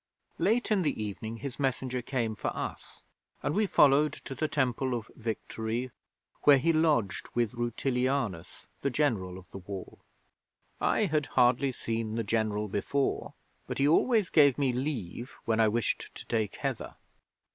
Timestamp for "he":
6.57-6.73, 13.77-13.87